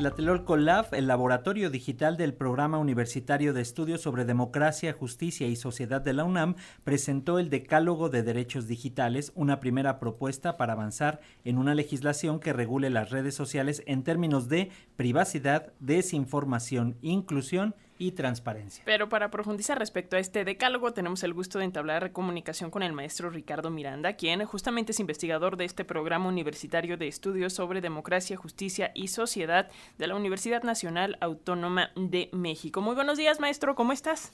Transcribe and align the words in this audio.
Tlatelolco 0.00 0.56
Lab, 0.56 0.94
el 0.94 1.06
laboratorio 1.06 1.68
digital 1.68 2.16
del 2.16 2.32
Programa 2.32 2.78
Universitario 2.78 3.52
de 3.52 3.60
Estudios 3.60 4.00
sobre 4.00 4.24
Democracia, 4.24 4.94
Justicia 4.94 5.46
y 5.46 5.56
Sociedad 5.56 6.00
de 6.00 6.14
la 6.14 6.24
UNAM, 6.24 6.54
presentó 6.84 7.38
el 7.38 7.50
Decálogo 7.50 8.08
de 8.08 8.22
Derechos 8.22 8.66
Digitales, 8.66 9.30
una 9.34 9.60
primera 9.60 9.98
propuesta 9.98 10.56
para 10.56 10.72
avanzar 10.72 11.20
en 11.44 11.58
una 11.58 11.74
legislación 11.74 12.40
que 12.40 12.54
regule 12.54 12.88
las 12.88 13.10
redes 13.10 13.34
sociales 13.34 13.82
en 13.84 14.02
términos 14.02 14.48
de 14.48 14.70
privacidad, 14.96 15.70
desinformación, 15.80 16.96
inclusión 17.02 17.74
y 17.74 17.89
transparencia. 18.12 18.82
Pero 18.86 19.08
para 19.10 19.30
profundizar 19.30 19.78
respecto 19.78 20.16
a 20.16 20.18
este 20.18 20.44
decálogo, 20.44 20.92
tenemos 20.92 21.22
el 21.22 21.34
gusto 21.34 21.58
de 21.58 21.66
entablar 21.66 22.12
comunicación 22.12 22.70
con 22.70 22.82
el 22.82 22.94
maestro 22.94 23.28
Ricardo 23.28 23.70
Miranda, 23.70 24.14
quien 24.14 24.44
justamente 24.46 24.92
es 24.92 25.00
investigador 25.00 25.58
de 25.58 25.66
este 25.66 25.84
programa 25.84 26.28
universitario 26.28 26.96
de 26.96 27.08
estudios 27.08 27.52
sobre 27.52 27.82
democracia, 27.82 28.36
justicia 28.36 28.90
y 28.94 29.08
sociedad 29.08 29.68
de 29.98 30.06
la 30.06 30.16
Universidad 30.16 30.62
Nacional 30.62 31.18
Autónoma 31.20 31.90
de 31.94 32.30
México. 32.32 32.80
Muy 32.80 32.94
buenos 32.94 33.18
días, 33.18 33.38
maestro, 33.38 33.74
¿cómo 33.74 33.92
estás? 33.92 34.32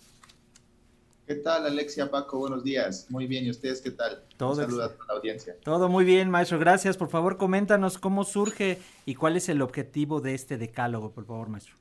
¿Qué 1.27 1.35
tal, 1.35 1.67
Alexia, 1.67 2.09
Paco? 2.09 2.39
Buenos 2.39 2.63
días. 2.63 3.07
Muy 3.11 3.27
bien, 3.27 3.45
¿y 3.47 3.51
ustedes 3.51 3.83
qué 3.83 3.91
tal? 3.91 4.23
Todo 4.37 4.55
Saludos 4.55 4.93
a 4.93 5.13
la 5.13 5.19
audiencia. 5.19 5.57
Todo 5.65 5.89
muy 5.89 6.05
bien, 6.05 6.31
maestro. 6.31 6.61
Gracias. 6.61 6.97
Por 6.97 7.09
favor, 7.09 7.37
coméntanos 7.37 7.99
cómo 7.99 8.23
surge 8.23 8.79
y 9.07 9.17
cuál 9.17 9.37
es 9.37 9.49
el 9.49 9.61
objetivo 9.61 10.21
de 10.21 10.35
este 10.35 10.57
decálogo, 10.57 11.11
por 11.11 11.27
favor, 11.27 11.49
maestro. 11.49 11.75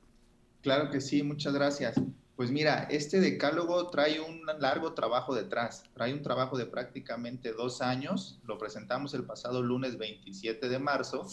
Claro 0.66 0.90
que 0.90 1.00
sí, 1.00 1.22
muchas 1.22 1.54
gracias. 1.54 1.94
Pues 2.34 2.50
mira, 2.50 2.88
este 2.90 3.20
decálogo 3.20 3.88
trae 3.88 4.18
un 4.18 4.44
largo 4.58 4.94
trabajo 4.94 5.32
detrás, 5.32 5.84
trae 5.94 6.12
un 6.12 6.22
trabajo 6.22 6.58
de 6.58 6.66
prácticamente 6.66 7.52
dos 7.52 7.80
años, 7.80 8.40
lo 8.44 8.58
presentamos 8.58 9.14
el 9.14 9.22
pasado 9.22 9.62
lunes 9.62 9.96
27 9.96 10.68
de 10.68 10.78
marzo, 10.80 11.24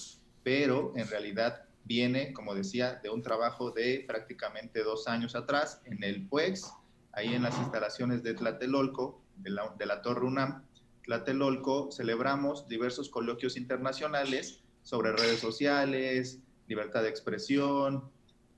pero 0.43 0.93
en 0.95 1.07
realidad 1.07 1.63
viene, 1.83 2.31
como 2.31 2.53
decía, 2.53 2.99
de 3.01 3.09
un 3.09 3.23
trabajo 3.23 3.71
de 3.71 4.03
prácticamente 4.05 4.83
dos 4.83 5.07
años 5.07 5.33
atrás 5.33 5.81
en 5.85 6.03
el 6.03 6.27
PUEX, 6.27 6.71
ahí 7.13 7.33
en 7.33 7.41
las 7.41 7.57
instalaciones 7.57 8.21
de 8.21 8.35
Tlatelolco, 8.35 9.19
de 9.37 9.49
la, 9.49 10.01
Torre 10.03 10.27
UNAM. 10.27 10.63
Tlatelolco 11.05 11.91
celebramos 11.91 12.67
diversos 12.67 13.09
coloquios 13.09 13.57
internacionales 13.57 14.61
sobre 14.83 15.11
redes 15.11 15.39
sociales, 15.39 16.37
libertad 16.67 17.01
de 17.01 17.09
expresión, 17.09 18.13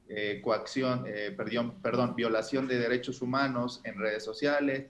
eh, 0.07 0.39
coacción, 0.43 1.03
eh, 1.07 1.35
perdón, 1.35 2.15
violación 2.15 2.67
de 2.67 2.77
derechos 2.77 3.23
humanos 3.23 3.81
en 3.85 3.97
redes 3.97 4.23
sociales, 4.23 4.85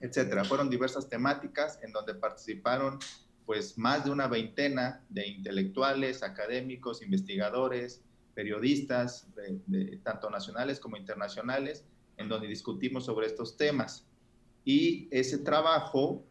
etcétera. 0.00 0.44
Fueron 0.44 0.68
diversas 0.68 1.08
temáticas 1.08 1.78
en 1.82 1.90
donde 1.92 2.14
participaron 2.14 2.98
pues 3.46 3.78
más 3.78 4.04
de 4.04 4.10
una 4.10 4.26
veintena 4.26 5.02
de 5.08 5.26
intelectuales, 5.26 6.22
académicos, 6.22 7.00
investigadores, 7.00 8.02
periodistas, 8.34 9.26
tanto 10.02 10.28
nacionales 10.28 10.78
como 10.80 10.98
internacionales, 10.98 11.86
en 12.18 12.28
donde 12.28 12.46
discutimos 12.46 13.06
sobre 13.06 13.26
estos 13.26 13.56
temas. 13.56 14.04
Y 14.66 15.08
ese 15.10 15.38
trabajo 15.38 16.22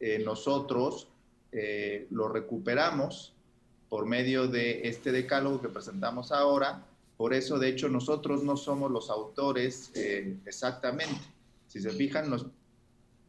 eh, 0.00 0.18
nosotros 0.24 1.08
lo 2.08 2.28
recuperamos 2.28 3.34
por 3.90 4.06
medio 4.06 4.48
de 4.48 4.88
este 4.88 5.12
decálogo 5.12 5.60
que 5.60 5.68
presentamos 5.68 6.32
ahora, 6.32 6.86
por 7.22 7.34
eso, 7.34 7.60
de 7.60 7.68
hecho, 7.68 7.88
nosotros 7.88 8.42
no 8.42 8.56
somos 8.56 8.90
los 8.90 9.08
autores 9.08 9.92
eh, 9.94 10.38
exactamente. 10.44 11.20
Si 11.68 11.80
se 11.80 11.90
fijan, 11.90 12.34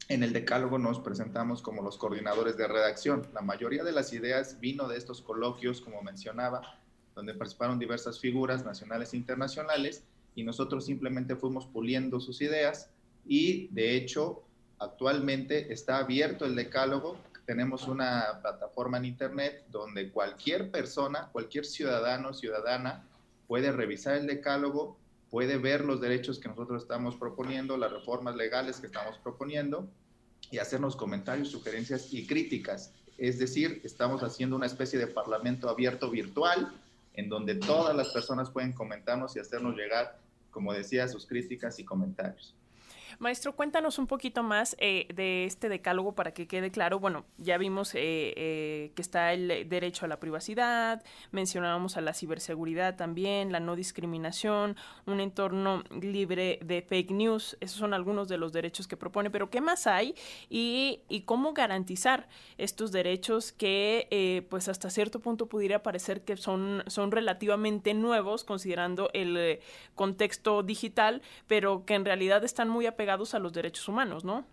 en 0.10 0.24
el 0.24 0.34
decálogo 0.34 0.80
nos 0.80 1.00
presentamos 1.00 1.62
como 1.62 1.84
los 1.84 2.00
coordinadores 2.00 2.58
de 2.58 2.68
redacción. 2.68 3.28
La 3.36 3.42
mayoría 3.42 3.84
de 3.84 3.92
las 3.92 4.12
ideas 4.12 4.60
vino 4.60 4.88
de 4.88 4.98
estos 4.98 5.22
coloquios, 5.22 5.80
como 5.80 6.02
mencionaba, 6.02 6.80
donde 7.14 7.36
participaron 7.36 7.78
diversas 7.78 8.20
figuras 8.20 8.66
nacionales 8.66 9.14
e 9.14 9.18
internacionales, 9.18 10.04
y 10.34 10.42
nosotros 10.42 10.86
simplemente 10.86 11.36
fuimos 11.36 11.68
puliendo 11.68 12.20
sus 12.20 12.42
ideas 12.42 12.90
y, 13.28 13.68
de 13.68 13.96
hecho, 13.96 14.42
actualmente 14.80 15.72
está 15.72 16.00
abierto 16.00 16.46
el 16.46 16.56
decálogo. 16.56 17.16
Tenemos 17.46 17.88
una 17.88 18.40
plataforma 18.42 18.98
en 18.98 19.06
Internet 19.06 19.66
donde 19.70 20.09
cualquier 20.09 20.72
persona, 20.72 21.30
cualquier 21.32 21.64
ciudadano, 21.64 22.34
ciudadana, 22.34 23.08
puede 23.53 23.72
revisar 23.72 24.18
el 24.18 24.25
decálogo, 24.25 24.97
puede 25.30 25.59
ver 25.59 25.86
los 25.86 26.02
derechos 26.02 26.40
que 26.40 26.50
nosotros 26.50 26.81
estamos 26.81 27.16
proponiendo, 27.18 27.78
las 27.78 27.94
reformas 27.94 28.36
legales 28.36 28.80
que 28.80 28.88
estamos 28.88 29.19
proponiendo 29.19 29.88
y 30.50 30.58
hacernos 30.58 30.96
comentarios, 30.96 31.50
sugerencias 31.50 32.12
y 32.12 32.25
críticas. 32.25 32.91
Es 33.16 33.38
decir, 33.38 33.80
estamos 33.84 34.24
haciendo 34.24 34.56
una 34.56 34.66
especie 34.66 34.97
de 34.97 35.06
parlamento 35.06 35.69
abierto 35.69 36.09
virtual 36.09 36.74
en 37.14 37.30
donde 37.30 37.53
todas 37.53 37.96
las 37.96 38.09
personas 38.09 38.50
pueden 38.50 38.74
comentarnos 38.74 39.36
y 39.36 39.40
hacernos 39.40 39.75
llegar, 39.75 40.18
como 40.50 40.74
decía, 40.74 41.08
sus 41.08 41.28
críticas 41.28 41.78
y 41.78 41.85
comentarios. 41.85 42.56
Maestro, 43.19 43.56
cuéntanos 43.56 44.00
un 44.00 44.07
poquito 44.07 44.44
más 44.44 44.75
eh, 44.79 45.07
de 45.13 45.46
este 45.46 45.69
decálogo 45.69 46.13
para 46.13 46.34
que 46.34 46.47
quede 46.47 46.72
claro. 46.72 47.00
Bueno, 47.00 47.25
ya 47.38 47.57
vimos 47.57 47.94
eh, 47.96 48.34
eh, 48.35 48.91
que 48.96 49.01
está 49.01 49.34
el 49.34 49.68
derecho 49.69 50.06
a 50.06 50.07
la 50.07 50.19
privacidad, 50.19 51.03
mencionábamos 51.31 51.97
a 51.97 52.02
la 52.02 52.13
ciberseguridad 52.13 52.96
también, 52.96 53.52
la 53.52 53.59
no 53.59 53.75
discriminación, 53.75 54.75
un 55.06 55.19
entorno 55.19 55.84
libre 56.02 56.59
de 56.63 56.81
fake 56.81 57.12
news. 57.12 57.57
Esos 57.59 57.78
son 57.78 57.94
algunos 57.94 58.28
de 58.28 58.38
los 58.38 58.53
derechos 58.53 58.88
que 58.88 58.97
propone, 58.97 59.29
pero 59.29 59.50
¿qué 59.50 59.62
más 59.62 59.88
hay? 59.88 60.16
Y, 60.50 61.02
cómo 61.25 61.53
garantizar 61.53 62.28
estos 62.57 62.91
derechos 62.91 63.53
que, 63.53 64.46
pues 64.50 64.68
hasta 64.68 64.90
cierto 64.90 65.22
punto 65.22 65.47
pudiera 65.47 65.81
parecer 65.84 66.25
que 66.25 66.35
son, 66.35 66.84
son 66.88 67.12
relativamente 67.12 67.94
nuevos, 67.94 68.44
considerando 68.44 69.09
el 69.13 69.59
contexto 69.96 70.63
digital, 70.63 71.22
pero 71.47 71.85
que 71.85 71.94
en 71.94 72.03
realidad 72.03 72.44
están 72.44 72.68
muy 72.68 72.88
apegados 72.88 73.03
pegados 73.03 73.34
a 73.34 73.40
los 73.40 73.52
derechos 73.52 73.86
humanos, 73.90 74.24
¿no? 74.24 74.46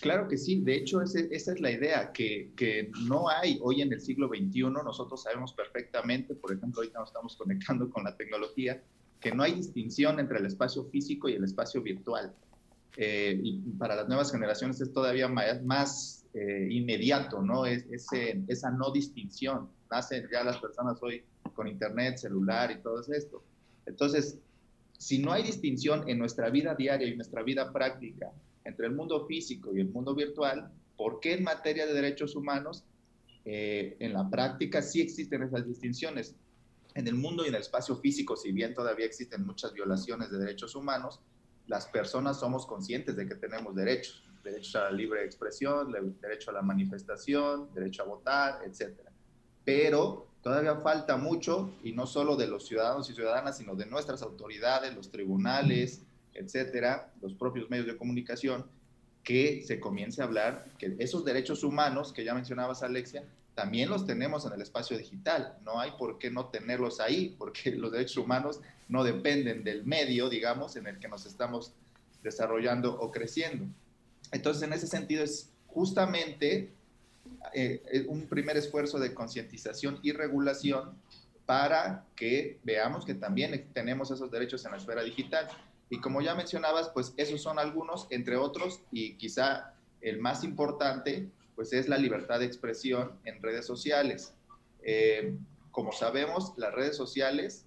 Claro 0.00 0.26
que 0.26 0.36
sí, 0.36 0.60
de 0.60 0.74
hecho 0.74 1.00
esa 1.02 1.20
es 1.52 1.60
la 1.60 1.70
idea, 1.70 2.10
que, 2.10 2.50
que, 2.56 2.90
no 3.06 3.28
hay 3.28 3.60
hoy 3.62 3.80
en 3.80 3.92
el 3.92 4.00
siglo 4.00 4.26
XXI, 4.26 4.62
nosotros 4.84 5.22
sabemos 5.22 5.52
perfectamente, 5.52 6.34
por 6.34 6.52
ejemplo, 6.52 6.80
ahorita 6.80 6.98
nos 6.98 7.10
estamos 7.10 7.36
conectando 7.36 7.88
con 7.90 8.02
la 8.02 8.16
tecnología, 8.16 8.82
que 9.20 9.30
no 9.30 9.44
hay 9.44 9.52
distinción 9.52 10.18
entre 10.18 10.38
el 10.40 10.46
espacio 10.46 10.82
físico 10.86 11.28
y 11.28 11.34
el 11.34 11.44
espacio 11.44 11.80
virtual. 11.80 12.34
Eh, 12.96 13.38
y 13.40 13.58
para 13.78 13.94
las 13.94 14.08
nuevas 14.08 14.32
generaciones 14.32 14.80
es 14.80 14.92
todavía 14.92 15.28
más, 15.28 15.62
más 15.62 16.26
eh, 16.34 16.66
inmediato, 16.72 17.40
¿no? 17.40 17.66
Es, 17.66 17.86
ese, 17.92 18.42
esa 18.48 18.72
no 18.72 18.90
distinción. 18.90 19.68
Nacen 19.92 20.28
ya 20.32 20.42
las 20.42 20.58
personas 20.58 21.00
hoy 21.00 21.22
con 21.54 21.68
internet, 21.68 22.16
celular 22.16 22.72
y 22.72 22.82
todo 22.82 23.00
esto. 23.00 23.44
Entonces, 23.86 24.40
si 25.02 25.18
no 25.18 25.32
hay 25.32 25.42
distinción 25.42 26.08
en 26.08 26.16
nuestra 26.16 26.48
vida 26.48 26.76
diaria 26.76 27.08
y 27.08 27.16
nuestra 27.16 27.42
vida 27.42 27.72
práctica 27.72 28.30
entre 28.64 28.86
el 28.86 28.92
mundo 28.92 29.26
físico 29.26 29.74
y 29.74 29.80
el 29.80 29.88
mundo 29.88 30.14
virtual, 30.14 30.70
¿por 30.96 31.18
qué 31.18 31.34
en 31.34 31.42
materia 31.42 31.86
de 31.86 31.92
derechos 31.92 32.36
humanos 32.36 32.84
eh, 33.44 33.96
en 33.98 34.12
la 34.12 34.30
práctica 34.30 34.80
sí 34.80 35.00
existen 35.00 35.42
esas 35.42 35.66
distinciones? 35.66 36.36
En 36.94 37.08
el 37.08 37.16
mundo 37.16 37.44
y 37.44 37.48
en 37.48 37.56
el 37.56 37.62
espacio 37.62 37.96
físico, 37.96 38.36
si 38.36 38.52
bien 38.52 38.74
todavía 38.74 39.04
existen 39.04 39.44
muchas 39.44 39.72
violaciones 39.72 40.30
de 40.30 40.38
derechos 40.38 40.76
humanos, 40.76 41.18
las 41.66 41.88
personas 41.88 42.38
somos 42.38 42.64
conscientes 42.64 43.16
de 43.16 43.26
que 43.26 43.34
tenemos 43.34 43.74
derechos, 43.74 44.22
derecho 44.44 44.78
a 44.78 44.82
la 44.82 44.92
libre 44.92 45.24
expresión, 45.24 45.90
derecho 46.20 46.52
a 46.52 46.54
la 46.54 46.62
manifestación, 46.62 47.74
derecho 47.74 48.04
a 48.04 48.06
votar, 48.06 48.60
etc. 48.64 49.00
Pero 49.64 50.28
Todavía 50.42 50.76
falta 50.76 51.16
mucho, 51.16 51.72
y 51.84 51.92
no 51.92 52.06
solo 52.06 52.36
de 52.36 52.48
los 52.48 52.66
ciudadanos 52.66 53.08
y 53.08 53.14
ciudadanas, 53.14 53.58
sino 53.58 53.76
de 53.76 53.86
nuestras 53.86 54.22
autoridades, 54.22 54.94
los 54.94 55.10
tribunales, 55.10 56.02
etcétera, 56.34 57.12
los 57.20 57.34
propios 57.34 57.70
medios 57.70 57.86
de 57.86 57.96
comunicación, 57.96 58.66
que 59.22 59.62
se 59.64 59.78
comience 59.78 60.20
a 60.20 60.24
hablar 60.24 60.66
que 60.78 60.96
esos 60.98 61.24
derechos 61.24 61.62
humanos 61.62 62.12
que 62.12 62.24
ya 62.24 62.34
mencionabas, 62.34 62.82
Alexia, 62.82 63.24
también 63.54 63.88
los 63.88 64.06
tenemos 64.06 64.44
en 64.46 64.52
el 64.54 64.62
espacio 64.62 64.96
digital. 64.96 65.56
No 65.64 65.78
hay 65.78 65.92
por 65.92 66.18
qué 66.18 66.30
no 66.30 66.46
tenerlos 66.46 67.00
ahí, 67.00 67.34
porque 67.38 67.70
los 67.76 67.92
derechos 67.92 68.16
humanos 68.16 68.60
no 68.88 69.04
dependen 69.04 69.62
del 69.62 69.84
medio, 69.84 70.28
digamos, 70.28 70.76
en 70.76 70.86
el 70.86 70.98
que 70.98 71.08
nos 71.08 71.26
estamos 71.26 71.72
desarrollando 72.22 72.98
o 73.00 73.10
creciendo. 73.10 73.66
Entonces, 74.32 74.62
en 74.62 74.72
ese 74.72 74.86
sentido, 74.86 75.22
es 75.22 75.50
justamente 75.66 76.72
eh, 77.54 77.82
eh, 77.92 78.04
un 78.08 78.26
primer 78.28 78.56
esfuerzo 78.56 78.98
de 78.98 79.12
concientización 79.12 79.98
y 80.02 80.12
regulación 80.12 80.96
para 81.44 82.06
que 82.16 82.58
veamos 82.62 83.04
que 83.04 83.14
también 83.14 83.68
tenemos 83.74 84.10
esos 84.10 84.30
derechos 84.30 84.64
en 84.64 84.72
la 84.72 84.78
esfera 84.78 85.02
digital. 85.02 85.48
Y 85.90 86.00
como 86.00 86.22
ya 86.22 86.34
mencionabas, 86.34 86.88
pues 86.88 87.12
esos 87.16 87.42
son 87.42 87.58
algunos, 87.58 88.06
entre 88.10 88.36
otros, 88.36 88.80
y 88.90 89.14
quizá 89.16 89.74
el 90.00 90.18
más 90.18 90.44
importante, 90.44 91.28
pues 91.54 91.72
es 91.72 91.88
la 91.88 91.98
libertad 91.98 92.38
de 92.38 92.46
expresión 92.46 93.12
en 93.24 93.42
redes 93.42 93.66
sociales. 93.66 94.32
Eh, 94.82 95.34
como 95.70 95.92
sabemos, 95.92 96.54
las 96.56 96.72
redes 96.72 96.96
sociales 96.96 97.66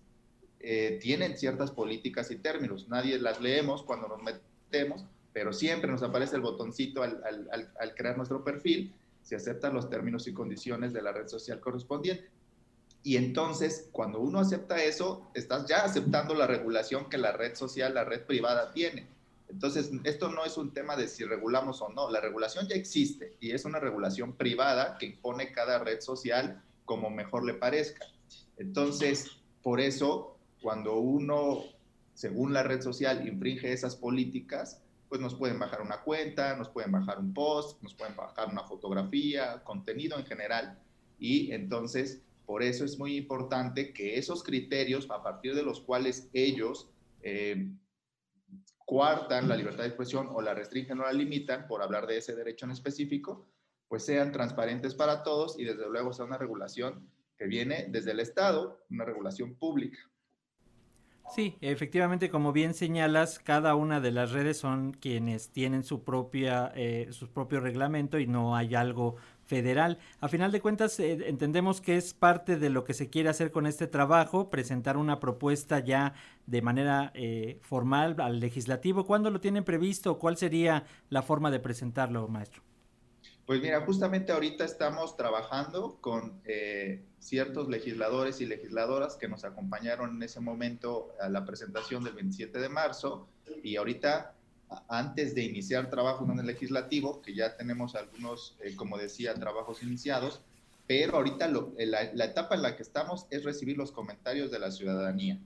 tienen 1.00 1.38
ciertas 1.38 1.70
políticas 1.70 2.32
y 2.32 2.38
términos. 2.38 2.88
Nadie 2.88 3.20
las 3.20 3.40
leemos 3.40 3.84
cuando 3.84 4.08
nos 4.08 4.24
metemos, 4.24 5.06
pero 5.32 5.54
siempre 5.54 5.92
nos 5.92 6.02
aparece 6.02 6.38
el 6.38 6.42
botoncito 6.42 7.04
al, 7.04 7.94
crear 7.96 8.18
nuestro 8.18 8.44
perfil 8.44 8.92
se 9.26 9.36
aceptan 9.36 9.74
los 9.74 9.90
términos 9.90 10.28
y 10.28 10.34
condiciones 10.34 10.94
de 10.94 11.02
la 11.02 11.12
red 11.12 11.28
social 11.28 11.60
correspondiente. 11.60 12.30
Y 13.02 13.18
entonces, 13.18 13.90
cuando 13.92 14.20
uno 14.20 14.40
acepta 14.40 14.84
eso, 14.84 15.30
estás 15.34 15.68
ya 15.68 15.84
aceptando 15.84 16.36
la 16.36 16.48
regulación 16.48 17.10
que 17.10 17.18
la 17.18 17.32
red 17.32 17.56
social, 17.56 17.96
la 17.96 18.04
red 18.04 18.24
privada 18.26 18.72
tiene. 18.72 19.08
Entonces, 19.50 19.92
esto 20.04 20.30
no 20.30 20.46
es 20.46 20.58
un 20.58 20.74
tema 20.74 20.96
de 20.96 21.08
si 21.08 21.24
regulamos 21.24 21.82
o 21.82 21.90
no. 21.90 22.10
La 22.10 22.22
regulación 22.22 22.68
ya 22.68 22.76
existe 22.76 23.36
y 23.40 23.52
es 23.52 23.66
una 23.66 23.80
regulación 23.80 24.34
privada 24.34 24.98
que 25.00 25.08
impone 25.08 25.52
cada 25.52 25.80
red 25.80 26.02
social 26.02 26.64
como 26.86 27.10
mejor 27.10 27.46
le 27.46 27.56
parezca. 27.56 28.06
Entonces, 28.58 29.32
por 29.64 29.80
eso, 29.80 30.38
cuando 30.62 30.98
uno, 30.98 31.64
según 32.14 32.54
la 32.54 32.62
red 32.62 32.82
social, 32.82 33.28
infringe 33.28 33.74
esas 33.74 33.96
políticas, 33.96 34.82
pues 35.10 35.22
nos 35.22 35.36
pueden 35.36 35.60
bajar 35.60 35.82
una 35.82 36.02
cuenta, 36.02 36.56
nos 36.56 36.70
pueden 36.70 36.92
bajar 36.92 37.20
un 37.20 37.34
post, 37.34 37.82
nos 37.82 37.94
pueden 37.94 38.16
bajar 38.16 38.50
una 38.50 38.64
fotografía, 38.64 39.64
contenido 39.64 40.18
en 40.18 40.26
general. 40.26 40.80
Y 41.20 41.52
entonces, 41.52 42.22
por 42.46 42.64
eso 42.64 42.86
es 42.86 42.98
muy 42.98 43.18
importante 43.18 43.94
que 43.94 44.18
esos 44.18 44.44
criterios, 44.44 45.10
a 45.10 45.24
partir 45.24 45.56
de 45.56 45.64
los 45.64 45.80
cuales 45.80 46.30
ellos 46.34 46.90
eh, 47.22 47.70
cuartan 48.86 49.50
la 49.50 49.56
libertad 49.56 49.84
de 49.84 49.90
expresión 49.90 50.30
o 50.32 50.42
la 50.42 50.54
restringen 50.54 51.00
o 51.00 51.04
la 51.04 51.14
limitan, 51.14 51.68
por 51.68 51.82
hablar 51.82 52.08
de 52.08 52.18
ese 52.18 52.36
derecho 52.36 52.66
en 52.66 52.72
específico, 52.72 53.48
pues 53.88 54.06
sean 54.06 54.32
transparentes 54.32 54.94
para 54.96 55.24
todos 55.24 55.60
y 55.60 55.64
desde 55.64 55.90
luego 55.90 56.14
sea 56.14 56.26
una 56.26 56.38
regulación 56.38 57.10
que 57.38 57.46
viene 57.46 57.88
desde 57.90 58.12
el 58.12 58.20
Estado, 58.20 58.86
una 58.90 59.06
regulación 59.06 59.56
pública. 59.56 60.00
Sí, 61.28 61.58
efectivamente, 61.60 62.30
como 62.30 62.54
bien 62.54 62.74
señalas, 62.76 63.40
cada 63.40 63.76
una 63.76 64.00
de 64.00 64.12
las 64.12 64.32
redes 64.32 64.58
son 64.58 64.94
quienes 64.94 65.50
tienen 65.50 65.84
su 65.84 66.04
propia, 66.04 66.72
eh, 66.76 67.08
su 67.12 67.30
propio 67.30 67.60
reglamento 67.60 68.20
y 68.20 68.28
no 68.28 68.56
hay 68.56 68.76
algo 68.76 69.16
federal. 69.46 69.98
A 70.22 70.28
final 70.28 70.52
de 70.52 70.62
cuentas, 70.62 71.00
eh, 71.00 71.28
entendemos 71.28 71.82
que 71.82 71.98
es 71.98 72.14
parte 72.14 72.58
de 72.58 72.70
lo 72.70 72.84
que 72.84 72.94
se 72.94 73.10
quiere 73.10 73.30
hacer 73.30 73.52
con 73.52 73.66
este 73.66 73.88
trabajo, 73.88 74.50
presentar 74.50 74.98
una 74.98 75.20
propuesta 75.20 75.80
ya 75.80 76.14
de 76.46 76.62
manera 76.62 77.12
eh, 77.16 77.60
formal 77.62 78.16
al 78.20 78.40
legislativo. 78.40 79.06
¿Cuándo 79.06 79.32
lo 79.32 79.42
tienen 79.42 79.64
previsto? 79.64 80.20
¿Cuál 80.20 80.38
sería 80.38 80.86
la 81.10 81.22
forma 81.24 81.50
de 81.52 81.60
presentarlo, 81.60 82.28
maestro? 82.28 82.62
Pues 83.46 83.62
mira, 83.62 83.82
justamente 83.82 84.32
ahorita 84.32 84.66
estamos 84.66 85.16
trabajando 85.16 85.98
con 86.02 86.42
eh, 86.46 87.04
ciertos 87.20 87.70
legisladores 87.70 88.42
y 88.42 88.48
legisladoras 88.48 89.18
que 89.18 89.28
nos 89.28 89.44
acompañaron 89.44 90.16
en 90.16 90.24
ese 90.24 90.40
momento 90.40 91.14
a 91.22 91.30
la 91.30 91.46
presentación 91.46 92.04
del 92.04 92.14
27 92.14 92.58
de 92.58 92.70
marzo 92.70 93.28
y 93.64 93.76
ahorita 93.76 94.34
antes 94.90 95.36
de 95.36 95.44
iniciar 95.44 95.92
trabajo 95.92 96.26
en 96.26 96.40
el 96.40 96.48
legislativo, 96.48 97.22
que 97.22 97.36
ya 97.36 97.56
tenemos 97.56 97.94
algunos, 97.94 98.58
eh, 98.62 98.76
como 98.76 98.98
decía, 98.98 99.36
trabajos 99.36 99.84
iniciados, 99.84 100.42
pero 100.88 101.18
ahorita 101.18 101.52
eh, 101.78 101.86
la, 101.86 102.12
la, 102.14 102.26
etapa 102.26 102.56
en 102.56 102.64
la 102.64 102.76
que 102.76 102.82
estamos 102.82 103.28
es 103.30 103.44
recibir 103.44 103.78
los 103.78 103.92
comentarios 103.92 104.50
de 104.50 104.58
la 104.58 104.72
ciudadanía. 104.72 105.40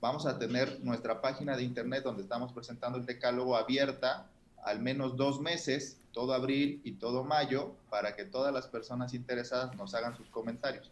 Vamos 0.00 0.24
a 0.24 0.38
tener 0.38 0.78
nuestra 0.84 1.20
página 1.20 1.56
de 1.56 1.64
internet 1.64 2.04
donde 2.04 2.22
estamos 2.22 2.52
presentando 2.52 2.96
el 2.96 3.06
decálogo 3.06 3.56
abierta 3.56 4.30
al 4.64 4.80
menos 4.80 5.16
dos 5.16 5.40
meses, 5.40 5.98
todo 6.12 6.34
abril 6.34 6.80
y 6.84 6.92
todo 6.92 7.24
mayo, 7.24 7.74
para 7.88 8.16
que 8.16 8.24
todas 8.24 8.52
las 8.52 8.66
personas 8.66 9.14
interesadas 9.14 9.74
nos 9.76 9.94
hagan 9.94 10.16
sus 10.16 10.28
comentarios. 10.28 10.90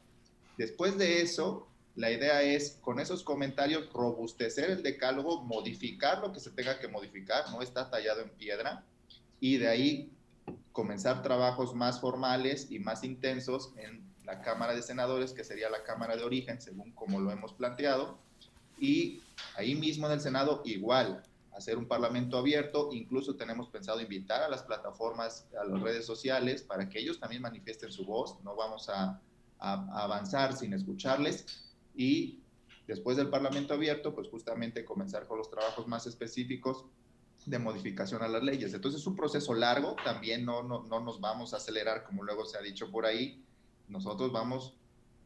Después 0.57 0.97
de 0.99 1.23
eso, 1.23 1.69
la 1.97 2.11
idea 2.11 2.43
es, 2.43 2.79
con 2.81 3.01
esos 3.01 3.23
comentarios, 3.25 3.93
robustecer 3.93 4.71
el 4.71 4.83
decálogo, 4.83 5.43
modificar 5.43 6.21
lo 6.21 6.33
que 6.33 6.41
se 6.41 6.51
tenga 6.51 6.79
que 6.79 6.89
modificar, 6.89 7.51
no 7.51 7.63
está 7.63 7.91
tallado 7.91 8.21
en 8.21 8.31
piedra, 8.31 8.85
y 9.41 9.57
de 9.57 9.69
ahí 9.69 10.13
comenzar 10.73 11.23
trabajos 11.23 11.75
más 11.75 12.01
formales 12.01 12.71
y 12.71 12.79
más 12.79 13.03
intensos 13.03 13.73
en 13.77 14.03
la 14.25 14.43
Cámara 14.43 14.75
de 14.75 14.83
Senadores, 14.83 15.33
que 15.33 15.43
sería 15.43 15.71
la 15.71 15.83
Cámara 15.83 16.17
de 16.17 16.23
Origen, 16.23 16.61
según 16.61 16.93
como 16.93 17.19
lo 17.19 17.33
hemos 17.33 17.53
planteado, 17.53 18.19
y 18.79 19.21
ahí 19.57 19.75
mismo 19.75 20.07
en 20.07 20.13
el 20.13 20.21
Senado 20.21 20.63
igual, 20.65 21.23
hacer 21.59 21.77
un 21.77 21.87
parlamento 21.87 22.39
abierto, 22.39 22.91
incluso 22.93 23.37
tenemos 23.37 23.69
pensado 23.69 24.01
invitar 24.01 24.43
a 24.43 24.49
las 24.49 24.63
plataformas, 24.63 25.49
a 25.61 25.65
las 25.65 25.81
redes 25.81 26.07
sociales, 26.07 26.63
para 26.63 26.89
que 26.89 27.01
ellos 27.01 27.19
también 27.19 27.43
manifiesten 27.43 27.91
su 27.91 28.05
voz, 28.05 28.41
no 28.45 28.55
vamos 28.55 28.89
a, 28.89 29.21
a 29.59 30.03
avanzar 30.05 30.57
sin 30.57 30.73
escucharles, 30.73 31.45
y 31.95 32.41
después 32.87 33.17
del 33.17 33.29
Parlamento 33.29 33.75
abierto, 33.75 34.15
pues 34.15 34.29
justamente 34.29 34.85
comenzar 34.85 35.27
con 35.27 35.39
los 35.39 35.51
trabajos 35.51 35.89
más 35.89 36.07
específicos 36.07 36.85
de 37.45 37.59
modificación 37.59 38.23
a 38.23 38.29
las 38.29 38.43
leyes. 38.43 38.73
Entonces 38.73 39.01
es 39.01 39.07
un 39.07 39.17
proceso 39.17 39.53
largo, 39.53 39.97
también 40.05 40.45
no, 40.45 40.63
no, 40.63 40.85
no 40.85 41.01
nos 41.01 41.21
vamos 41.21 41.55
a 41.55 41.57
acelerar 41.57 42.05
como 42.05 42.23
luego 42.23 42.45
se 42.45 42.57
ha 42.57 42.63
dicho 42.63 42.91
por 42.91 43.05
ahí, 43.05 43.45
nosotros 43.89 44.31
vamos 44.31 44.75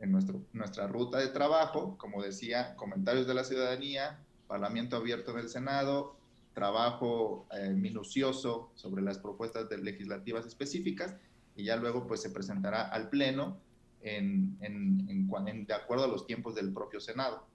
en 0.01 0.13
nuestro, 0.13 0.41
nuestra 0.53 0.87
ruta 0.87 1.19
de 1.19 1.29
trabajo, 1.29 1.97
como 1.99 2.23
decía, 2.23 2.75
comentarios 2.77 3.27
de 3.27 3.35
la 3.35 3.45
ciudadanía, 3.45 4.19
Parlamento 4.49 4.97
abierto 4.97 5.31
en 5.33 5.39
el 5.39 5.49
Senado, 5.49 6.17
trabajo 6.55 7.47
eh, 7.53 7.71
minucioso 7.71 8.71
sobre 8.75 9.03
las 9.03 9.19
propuestas 9.19 9.69
legislativas 9.81 10.47
específicas 10.47 11.17
y 11.57 11.65
ya 11.65 11.77
luego 11.77 12.07
pues 12.07 12.23
se 12.23 12.31
presentará 12.31 12.83
al 12.89 13.09
Pleno 13.09 13.59
en, 14.03 14.57
en, 14.61 15.67
de 15.67 15.75
acuerdo 15.75 16.05
a 16.05 16.09
los 16.09 16.27
tiempos 16.27 16.55
del 16.55 16.73
propio 16.73 17.01
Senado. 17.01 17.47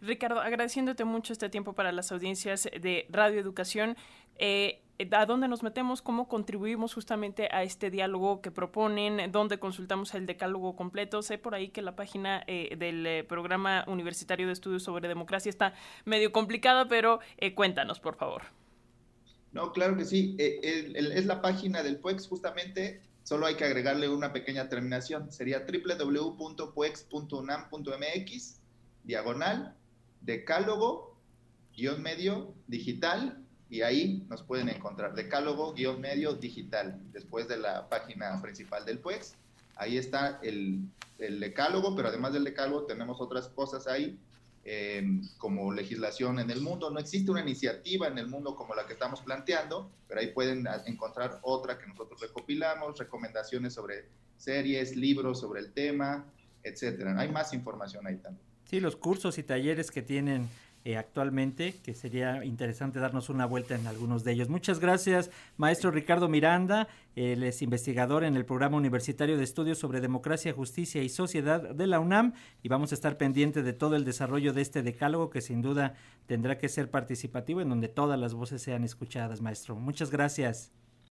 Ricardo, 0.00 0.40
agradeciéndote 0.40 1.04
mucho 1.04 1.32
este 1.32 1.48
tiempo 1.48 1.74
para 1.74 1.92
las 1.92 2.10
audiencias 2.10 2.64
de 2.64 3.06
Radio 3.08 3.40
Educación. 3.40 3.96
Eh, 4.36 4.81
¿A 5.12 5.26
dónde 5.26 5.48
nos 5.48 5.62
metemos? 5.62 6.00
¿Cómo 6.00 6.28
contribuimos 6.28 6.94
justamente 6.94 7.48
a 7.50 7.62
este 7.62 7.90
diálogo 7.90 8.40
que 8.40 8.50
proponen? 8.50 9.32
¿Dónde 9.32 9.58
consultamos 9.58 10.14
el 10.14 10.26
decálogo 10.26 10.76
completo? 10.76 11.22
Sé 11.22 11.38
por 11.38 11.54
ahí 11.54 11.68
que 11.68 11.82
la 11.82 11.96
página 11.96 12.44
eh, 12.46 12.76
del 12.76 13.04
eh, 13.06 13.24
Programa 13.24 13.84
Universitario 13.88 14.46
de 14.46 14.52
Estudios 14.52 14.84
sobre 14.84 15.08
Democracia 15.08 15.50
está 15.50 15.74
medio 16.04 16.30
complicada, 16.30 16.86
pero 16.86 17.20
cuéntanos, 17.54 18.00
por 18.00 18.16
favor. 18.16 18.42
No, 19.52 19.72
claro 19.72 19.96
que 19.96 20.04
sí. 20.04 20.36
es 20.38 21.26
la 21.26 21.42
página 21.42 21.82
del 21.82 21.98
PUEX, 21.98 22.28
justamente 22.28 23.02
Solo 23.24 23.46
hay 23.46 23.54
que 23.54 23.64
agregarle 23.64 24.08
una 24.08 24.32
pequeña 24.32 24.68
terminación. 24.68 25.30
Sería 25.30 25.64
www.puex.unam.mx, 25.64 28.60
diagonal, 29.04 29.76
decálogo, 30.20 31.16
guion 31.76 32.02
medio, 32.02 32.52
digital, 32.66 33.41
y 33.72 33.82
ahí 33.82 34.24
nos 34.28 34.42
pueden 34.42 34.68
encontrar 34.68 35.14
decálogo, 35.14 35.72
guion 35.72 36.00
medio, 36.00 36.34
digital, 36.34 37.00
después 37.12 37.48
de 37.48 37.56
la 37.56 37.88
página 37.88 38.40
principal 38.40 38.84
del 38.84 38.98
PUEX. 38.98 39.34
Ahí 39.76 39.96
está 39.96 40.38
el, 40.42 40.80
el 41.18 41.40
decálogo, 41.40 41.96
pero 41.96 42.08
además 42.08 42.32
del 42.32 42.44
decálogo 42.44 42.84
tenemos 42.84 43.20
otras 43.20 43.48
cosas 43.48 43.86
ahí 43.86 44.18
Em, 44.64 45.22
como 45.38 45.72
legislación 45.72 46.38
en 46.38 46.48
el 46.48 46.60
mundo. 46.60 46.88
No 46.88 47.00
existe 47.00 47.32
una 47.32 47.40
iniciativa 47.40 48.06
en 48.06 48.16
el 48.16 48.28
mundo 48.28 48.54
como 48.54 48.76
la 48.76 48.86
que 48.86 48.92
estamos 48.92 49.20
planteando, 49.20 49.90
pero 50.06 50.20
ahí 50.20 50.28
pueden 50.28 50.64
encontrar 50.86 51.40
otra 51.42 51.80
que 51.80 51.88
nosotros 51.88 52.20
recopilamos, 52.20 52.96
recomendaciones 52.96 53.74
sobre 53.74 54.04
series, 54.36 54.94
libros 54.94 55.40
sobre 55.40 55.62
el 55.62 55.72
tema, 55.72 56.24
etcétera. 56.62 57.18
Hay 57.18 57.28
más 57.32 57.52
información 57.52 58.06
ahí 58.06 58.18
también. 58.18 58.46
Sí, 58.70 58.78
los 58.78 58.94
cursos 58.94 59.36
y 59.36 59.42
talleres 59.42 59.90
que 59.90 60.00
tienen 60.00 60.48
eh, 60.84 60.96
actualmente, 60.96 61.74
que 61.82 61.94
sería 61.94 62.44
interesante 62.44 62.98
darnos 62.98 63.28
una 63.28 63.46
vuelta 63.46 63.74
en 63.76 63.86
algunos 63.86 64.24
de 64.24 64.32
ellos. 64.32 64.48
Muchas 64.48 64.80
gracias, 64.80 65.30
maestro 65.56 65.90
Ricardo 65.90 66.28
Miranda. 66.28 66.88
Él 67.14 67.44
es 67.44 67.62
investigador 67.62 68.24
en 68.24 68.36
el 68.36 68.44
Programa 68.44 68.76
Universitario 68.76 69.36
de 69.36 69.44
Estudios 69.44 69.78
sobre 69.78 70.00
Democracia, 70.00 70.52
Justicia 70.52 71.02
y 71.02 71.08
Sociedad 71.08 71.74
de 71.74 71.86
la 71.86 72.00
UNAM 72.00 72.32
y 72.62 72.68
vamos 72.68 72.90
a 72.92 72.94
estar 72.94 73.16
pendiente 73.16 73.62
de 73.62 73.72
todo 73.72 73.94
el 73.94 74.04
desarrollo 74.04 74.52
de 74.52 74.62
este 74.62 74.82
decálogo 74.82 75.30
que 75.30 75.40
sin 75.40 75.62
duda 75.62 75.94
tendrá 76.26 76.58
que 76.58 76.68
ser 76.68 76.90
participativo 76.90 77.60
en 77.60 77.68
donde 77.68 77.88
todas 77.88 78.18
las 78.18 78.34
voces 78.34 78.62
sean 78.62 78.82
escuchadas, 78.82 79.40
maestro. 79.40 79.76
Muchas 79.76 80.10
gracias. 80.10 80.72